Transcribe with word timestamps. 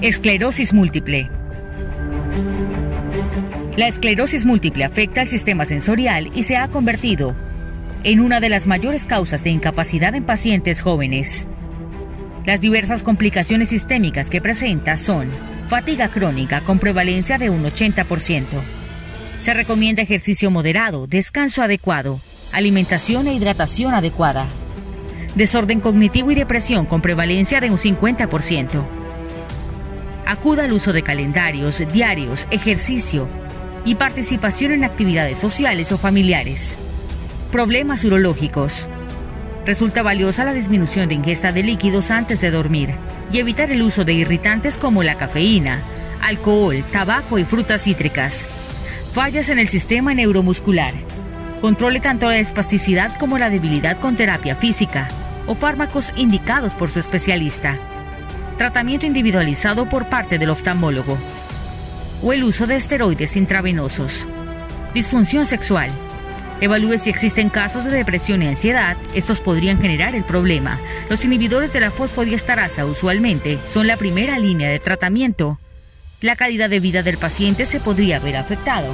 Esclerosis 0.00 0.72
múltiple. 0.72 1.28
La 3.76 3.88
esclerosis 3.88 4.44
múltiple 4.44 4.84
afecta 4.84 5.22
al 5.22 5.26
sistema 5.26 5.64
sensorial 5.64 6.30
y 6.36 6.44
se 6.44 6.56
ha 6.56 6.68
convertido 6.68 7.34
en 8.04 8.20
una 8.20 8.38
de 8.38 8.48
las 8.48 8.68
mayores 8.68 9.06
causas 9.06 9.42
de 9.42 9.50
incapacidad 9.50 10.14
en 10.14 10.22
pacientes 10.22 10.82
jóvenes. 10.82 11.48
Las 12.46 12.60
diversas 12.60 13.02
complicaciones 13.02 13.70
sistémicas 13.70 14.30
que 14.30 14.40
presenta 14.40 14.96
son 14.96 15.32
fatiga 15.68 16.08
crónica 16.10 16.60
con 16.60 16.78
prevalencia 16.78 17.36
de 17.36 17.50
un 17.50 17.64
80%. 17.64 18.44
Se 19.42 19.52
recomienda 19.52 20.00
ejercicio 20.00 20.48
moderado, 20.52 21.08
descanso 21.08 21.60
adecuado, 21.60 22.20
alimentación 22.52 23.26
e 23.26 23.34
hidratación 23.34 23.92
adecuada. 23.94 24.46
Desorden 25.34 25.80
cognitivo 25.80 26.30
y 26.30 26.36
depresión 26.36 26.86
con 26.86 27.02
prevalencia 27.02 27.58
de 27.58 27.70
un 27.70 27.78
50%. 27.78 28.97
Acuda 30.28 30.64
al 30.64 30.74
uso 30.74 30.92
de 30.92 31.02
calendarios, 31.02 31.82
diarios, 31.90 32.46
ejercicio, 32.50 33.26
y 33.86 33.94
participación 33.94 34.72
en 34.72 34.84
actividades 34.84 35.38
sociales 35.38 35.90
o 35.90 35.96
familiares. 35.96 36.76
Problemas 37.50 38.04
urológicos. 38.04 38.90
Resulta 39.64 40.02
valiosa 40.02 40.44
la 40.44 40.52
disminución 40.52 41.08
de 41.08 41.14
ingesta 41.14 41.50
de 41.50 41.62
líquidos 41.62 42.10
antes 42.10 42.42
de 42.42 42.50
dormir 42.50 42.90
y 43.32 43.38
evitar 43.38 43.70
el 43.70 43.80
uso 43.80 44.04
de 44.04 44.12
irritantes 44.12 44.76
como 44.76 45.02
la 45.02 45.14
cafeína, 45.14 45.80
alcohol, 46.20 46.84
tabaco 46.92 47.38
y 47.38 47.44
frutas 47.44 47.84
cítricas. 47.84 48.44
Fallas 49.14 49.48
en 49.48 49.58
el 49.58 49.68
sistema 49.68 50.12
neuromuscular. 50.12 50.92
Controle 51.62 52.00
tanto 52.00 52.28
la 52.28 52.38
espasticidad 52.38 53.16
como 53.16 53.38
la 53.38 53.48
debilidad 53.48 53.98
con 53.98 54.14
terapia 54.18 54.56
física 54.56 55.08
o 55.46 55.54
fármacos 55.54 56.12
indicados 56.16 56.74
por 56.74 56.90
su 56.90 56.98
especialista. 56.98 57.78
Tratamiento 58.58 59.06
individualizado 59.06 59.88
por 59.88 60.06
parte 60.06 60.36
del 60.36 60.50
oftalmólogo 60.50 61.16
o 62.24 62.32
el 62.32 62.42
uso 62.42 62.66
de 62.66 62.74
esteroides 62.74 63.36
intravenosos. 63.36 64.26
Disfunción 64.92 65.46
sexual. 65.46 65.90
Evalúe 66.60 66.98
si 66.98 67.08
existen 67.08 67.50
casos 67.50 67.84
de 67.84 67.92
depresión 67.92 68.42
y 68.42 68.48
ansiedad. 68.48 68.96
Estos 69.14 69.38
podrían 69.38 69.80
generar 69.80 70.16
el 70.16 70.24
problema. 70.24 70.80
Los 71.08 71.24
inhibidores 71.24 71.72
de 71.72 71.78
la 71.78 71.92
fosfodiesterasa 71.92 72.84
usualmente 72.84 73.60
son 73.68 73.86
la 73.86 73.96
primera 73.96 74.40
línea 74.40 74.68
de 74.68 74.80
tratamiento. 74.80 75.60
La 76.20 76.34
calidad 76.34 76.68
de 76.68 76.80
vida 76.80 77.04
del 77.04 77.16
paciente 77.16 77.64
se 77.64 77.78
podría 77.78 78.18
ver 78.18 78.36
afectado 78.36 78.92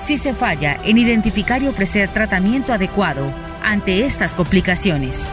si 0.00 0.16
se 0.16 0.34
falla 0.34 0.80
en 0.82 0.98
identificar 0.98 1.62
y 1.62 1.68
ofrecer 1.68 2.08
tratamiento 2.08 2.72
adecuado 2.72 3.32
ante 3.62 4.04
estas 4.04 4.34
complicaciones. 4.34 5.30